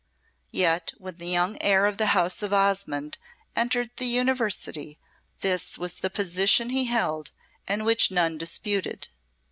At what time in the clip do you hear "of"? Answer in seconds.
1.85-1.99, 2.41-2.51